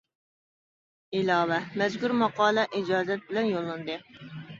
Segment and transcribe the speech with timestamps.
[1.19, 3.99] ئىلاۋە: مەزكۇر ماقالە ئىجازەت بىلەن يوللاندى.